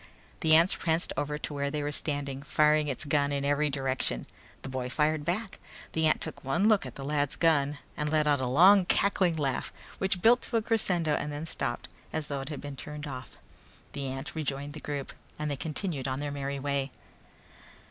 [0.39, 4.25] The ant pranced over to where they were standing, firing its gun in every direction.
[4.63, 5.59] The boy fired back.
[5.91, 9.37] The ant took one look at the lad's gun and let out a long cackling
[9.37, 9.65] sound
[9.99, 13.37] which built to a crescendo and then stopped as though it had been turned off.
[13.93, 16.89] The ant rejoined the group and they continued on their merry way.